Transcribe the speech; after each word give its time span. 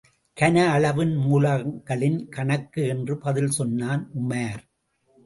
கனஅளவின் 0.39 1.13
மூலங்களின் 1.15 2.29
கணக்கு 2.29 2.87
என்று 2.87 3.17
பதில் 3.17 3.49
சொன்னான் 3.49 4.09
உமார். 4.21 4.63